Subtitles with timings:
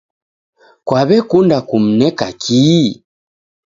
[0.87, 2.85] Kaw'ekunda kumneka kii?